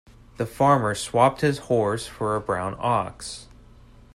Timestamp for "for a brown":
2.07-2.75